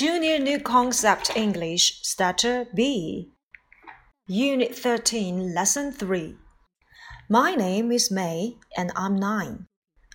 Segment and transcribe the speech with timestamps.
[0.00, 3.32] Junior New Concept English Starter B.
[4.26, 6.36] Unit 13, Lesson 3.
[7.28, 9.66] My name is May and I'm 9.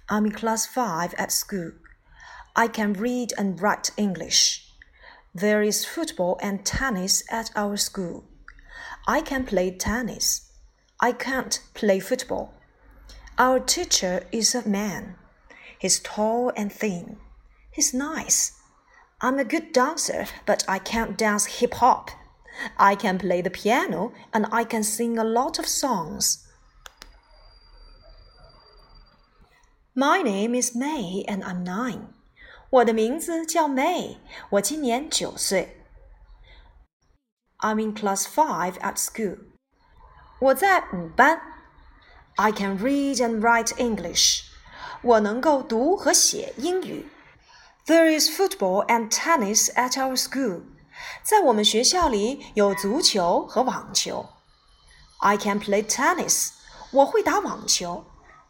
[0.10, 1.74] I'm in class 5 at school.
[2.56, 4.68] I can read and write English.
[5.36, 8.24] There is football and tennis at our school.
[9.08, 10.52] I can play tennis.
[11.00, 12.56] I can't play football.
[13.38, 15.18] Our teacher is a man.
[15.78, 17.18] He's tall and thin.
[17.70, 18.55] He's nice.
[19.25, 22.11] I'm a good dancer, but I can't dance hip hop.
[22.77, 26.47] I can play the piano and I can sing a lot of songs.
[29.95, 32.15] My name is May and I'm nine.
[32.71, 34.19] 我的名字叫 May，
[34.51, 35.85] 我今年九岁。
[37.59, 39.39] I'm in class five at school.
[40.41, 41.41] 我在五班。
[42.37, 44.45] I can read and write English.
[45.03, 47.07] 我能够读和写英语。
[47.87, 50.63] there is football and tennis at our school.
[51.23, 54.27] 在我们学校里有足球和网球。
[55.19, 56.51] I can play tennis.
[56.93, 58.05] 我会打网球。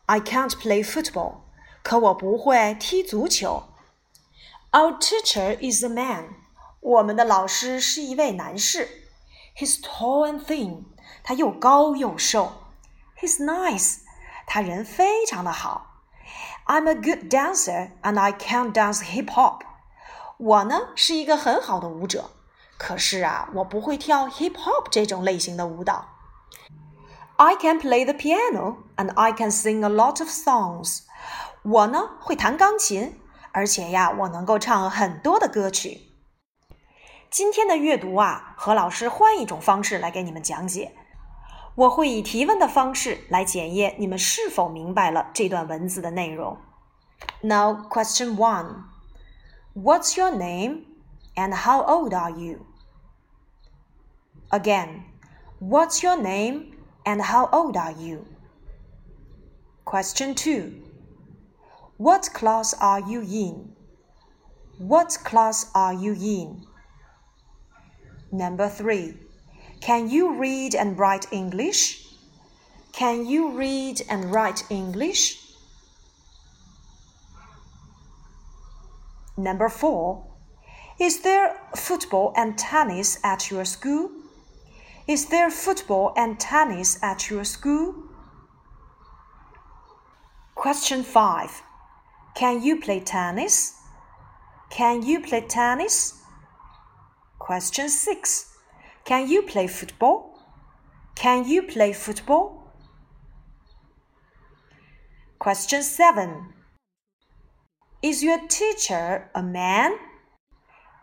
[0.06, 1.36] I can't play football.
[1.82, 3.64] 可我不会踢足球。
[4.72, 6.34] Our teacher is a man.
[6.80, 8.88] 我们的老师是一位男士。
[9.56, 10.84] He's tall and thin.
[11.22, 12.52] 他又高又瘦。
[13.20, 14.00] He's nice.
[14.46, 15.93] 他人非常的好。
[16.67, 19.61] I'm a good dancer and I can't dance hip hop.
[20.37, 22.31] 我呢是一个很好的舞者，
[22.77, 26.07] 可是啊，我不会跳 hip hop 这种类型的舞蹈。
[27.37, 31.03] I can play the piano and I can sing a lot of songs.
[31.61, 33.19] 我呢会弹钢琴，
[33.51, 36.01] 而且呀，我能够唱很多的歌曲。
[37.29, 40.95] 今天的阅读啊，何老师换一种方式来给你们讲解。
[41.74, 46.58] 我会以提问的方式来检验你们是否明白了这段文字的内容。
[47.42, 48.84] Now, question one:
[49.74, 50.84] What's your name
[51.34, 52.66] and how old are you?
[54.50, 55.04] Again,
[55.60, 56.72] what's your name
[57.04, 58.24] and how old are you?
[59.84, 60.72] Question two:
[61.96, 63.76] What class are you in?
[64.78, 66.66] What class are you in?
[68.32, 69.23] Number three.
[69.81, 72.07] Can you read and write English?
[72.91, 75.41] Can you read and write English?
[79.37, 80.23] Number four.
[80.99, 84.09] Is there football and tennis at your school?
[85.07, 87.95] Is there football and tennis at your school?
[90.55, 91.61] Question 5.
[92.33, 93.75] Can you play tennis?
[94.69, 96.23] Can you play tennis?
[97.37, 98.54] Question 6.
[99.05, 100.39] Can you play football?
[101.13, 102.73] Can you play football?
[105.37, 106.51] Question 7.
[108.01, 109.95] Is your teacher a man?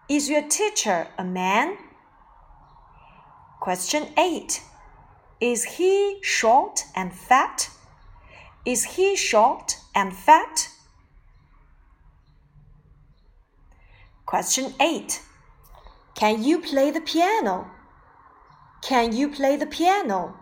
[0.09, 1.77] Is your teacher a man?
[3.61, 4.61] Question 8.
[5.41, 7.71] Is he short and fat?
[8.67, 10.69] Is he short and fat?
[14.27, 15.23] Question 8.
[16.17, 17.71] Can you play the piano?
[18.83, 20.35] Can you play the piano?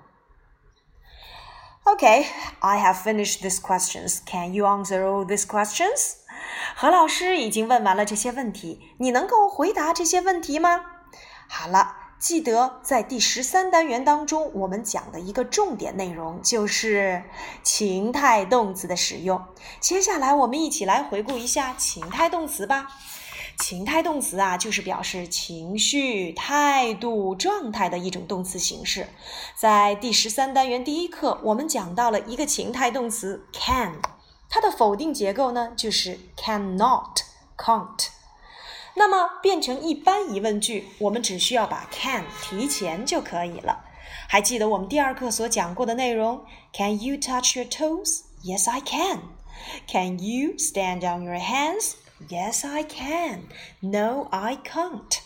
[1.86, 2.26] Okay,
[2.60, 4.22] I have finished these questions.
[4.24, 6.14] Can you answer all these questions?
[6.74, 10.80] 何老师已经问完了这些问题，你能够回答这些问题吗？
[11.48, 17.22] 好了，记得在第十三单元当中，我们讲的一个重点内容就是
[17.62, 19.44] 情态动词的使用。
[19.80, 22.88] 接下来，我们一起来回顾一下情态动词吧。
[23.60, 29.06] 情态动词啊，就是表示情绪、态度、状态的一种动词形式。
[29.54, 34.00] 在第十三单元第一课，我们讲到了一个情态动词 can，
[34.48, 37.18] 它的否定结构呢就是 cannot、
[37.58, 38.08] can't。
[38.94, 43.84] 那么变成一般疑问句，我们只需要把 can 提前就可以了。
[44.26, 48.22] 还记得我们第二课所讲过的内容？Can you touch your toes?
[48.42, 49.20] Yes, I can.
[49.86, 51.92] Can you stand on your hands?
[52.28, 53.44] Yes, I can.
[53.80, 55.20] No, I can't.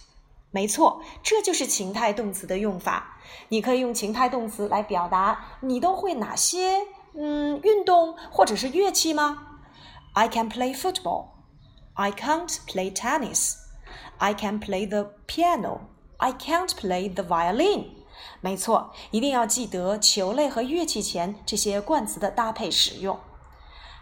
[0.51, 3.19] 没错，这就是情态动词的用法。
[3.49, 6.79] 你可以用情态动词来表达你都会哪些
[7.15, 9.61] 嗯运动或者是乐器吗
[10.13, 11.27] ？I can play football.
[11.95, 13.57] I can't play tennis.
[14.19, 15.81] I can play the piano.
[16.19, 17.87] I can't play the violin.
[18.41, 23.19] 没错，一定要记得球类和乐器前这些冠词的搭配使用。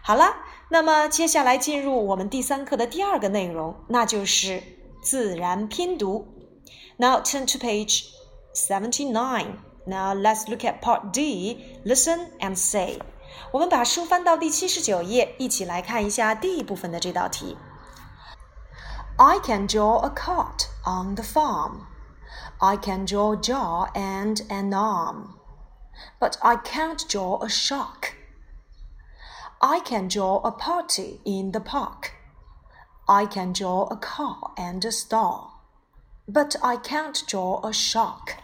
[0.03, 0.35] 好了，
[0.68, 4.62] 那么接下来进入我们第三课的第二个内容，那就是
[5.02, 6.26] 自然拼读。
[6.96, 8.04] Now turn to page
[8.54, 9.56] seventy-nine.
[9.86, 11.80] Now let's look at part D.
[11.84, 13.00] Listen and say.
[13.52, 17.56] 我们把书翻到第七十九页，一起来看一下第一部分的这道题。
[19.16, 21.86] I can draw a cart on the farm.
[22.58, 25.34] I can draw a jaw and an arm.
[26.20, 28.12] But I can't draw a shark.
[29.62, 32.12] I can draw a party in the park.
[33.06, 35.50] I can draw a car and a star.
[36.26, 38.36] But I can't draw a shark.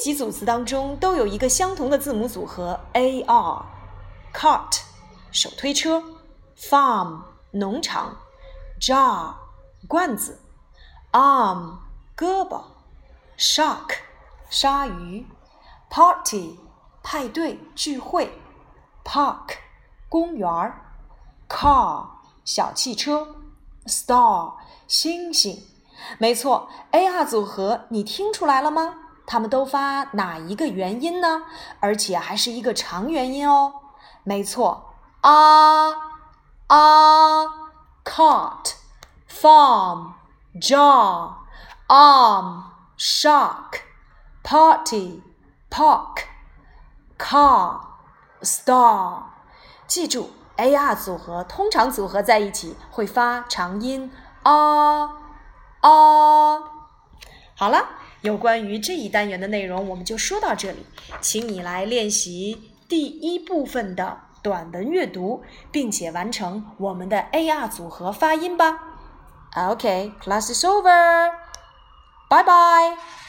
[0.00, 3.62] 几组词当中都有一个相同的字母组合 ar。
[4.32, 4.80] cart
[5.30, 6.02] 手推车
[6.56, 7.20] ，farm
[7.50, 8.16] 农场
[8.80, 9.34] ，jar
[9.86, 10.40] 罐子
[11.12, 11.74] ，arm
[12.16, 12.62] 胳膊
[13.36, 13.98] ，shark
[14.48, 15.26] 鲨鱼
[15.90, 16.58] ，party
[17.02, 18.32] 派对聚会
[19.04, 19.58] ，park
[20.08, 20.48] 公园
[21.46, 22.06] ，car
[22.46, 23.36] 小汽车
[23.84, 24.54] ，star
[24.88, 25.62] 星星。
[26.18, 29.09] 没错，AR 组合你听出来了吗？
[29.26, 31.42] 它们都发哪一个元音呢？
[31.80, 33.74] 而且还是一个长元音哦。
[34.24, 35.92] 没错，a
[36.68, 37.46] a
[38.04, 38.74] cart
[39.28, 40.12] farm
[40.60, 41.32] jaw
[41.88, 42.62] arm
[42.98, 43.80] shark
[44.42, 45.22] party
[45.70, 46.24] park
[47.18, 47.80] car
[48.42, 49.22] star。
[49.86, 54.12] 记住，a r 组合通常组合在一起会发长音
[54.42, 54.52] a
[55.80, 56.62] a。
[57.56, 57.88] 好了，
[58.22, 60.84] 有关于这一单元的内容我们就说到这里，
[61.20, 62.70] 请你来练习。
[62.88, 68.80] 第一部分的短文阅读，并且完成我们的 AR 组合发音吧。
[69.54, 73.19] OK，class is over，bye bye。